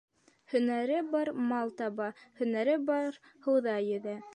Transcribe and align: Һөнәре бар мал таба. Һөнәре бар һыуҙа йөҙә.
Һөнәре 0.53 0.97
бар 1.11 1.31
мал 1.53 1.75
таба. 1.83 2.09
Һөнәре 2.41 2.83
бар 2.91 3.23
һыуҙа 3.47 3.83
йөҙә. 3.91 4.23